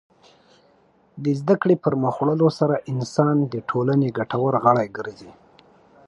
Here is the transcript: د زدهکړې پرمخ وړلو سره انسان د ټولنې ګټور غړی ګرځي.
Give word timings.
د 1.23 1.25
زدهکړې 1.39 1.75
پرمخ 1.83 2.15
وړلو 2.19 2.49
سره 2.59 2.75
انسان 2.93 3.35
د 3.53 3.55
ټولنې 3.69 4.07
ګټور 4.17 4.53
غړی 4.63 4.87
ګرځي. 4.97 5.31